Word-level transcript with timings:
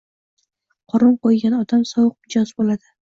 Qorin 0.93 1.11
qo‘ygan 1.27 1.57
odam 1.57 1.83
sovuq 1.91 2.15
mijoz 2.23 2.55
bo‘ladi. 2.63 2.91